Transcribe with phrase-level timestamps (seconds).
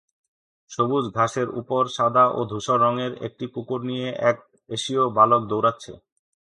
[0.71, 4.37] সবুজ ঘাসের উপর সাদা ও ধূসর রঙের একটি কুকুর নিয়ে এক
[4.69, 5.93] এশীয় বালক দৌড়াচ্ছে।